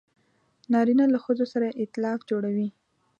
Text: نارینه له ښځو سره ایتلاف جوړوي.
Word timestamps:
نارینه 0.71 1.05
له 1.13 1.19
ښځو 1.25 1.45
سره 1.53 1.67
ایتلاف 1.81 2.19
جوړوي. 2.29 2.67